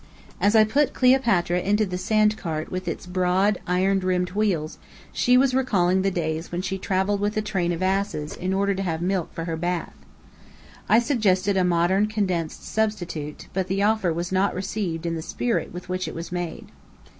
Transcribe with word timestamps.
As 0.39 0.55
I 0.55 0.63
put 0.63 0.95
Cleopatra 0.95 1.59
into 1.59 1.85
the 1.85 1.95
sandcart 1.95 2.71
with 2.71 2.87
its 2.87 3.05
broad, 3.05 3.59
iron 3.67 3.99
rimmed 3.99 4.31
wheels, 4.31 4.79
she 5.13 5.37
was 5.37 5.53
recalling 5.53 6.01
the 6.01 6.09
days 6.09 6.51
when 6.51 6.63
she 6.63 6.79
travelled 6.79 7.19
with 7.19 7.37
a 7.37 7.41
train 7.43 7.71
of 7.71 7.83
asses 7.83 8.33
in 8.35 8.51
order 8.51 8.73
to 8.73 8.81
have 8.81 9.03
milk 9.03 9.31
for 9.31 9.45
her 9.45 9.55
bath. 9.55 9.93
I 10.89 10.97
suggested 10.97 11.55
a 11.55 11.63
modern 11.63 12.07
condensed 12.07 12.65
substitute, 12.67 13.45
but 13.53 13.67
the 13.67 13.83
offer 13.83 14.11
was 14.11 14.31
not 14.31 14.55
received 14.55 15.05
in 15.05 15.13
the 15.13 15.21
spirit 15.21 15.71
with 15.71 15.87
which 15.87 16.07
it 16.07 16.15
was 16.15 16.31
made. 16.31 16.69